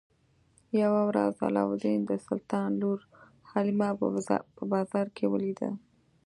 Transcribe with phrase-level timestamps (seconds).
[0.81, 2.99] یوه ورځ علاوالدین د سلطان لور
[3.51, 3.89] حلیمه
[4.57, 5.69] په بازار کې ولیده.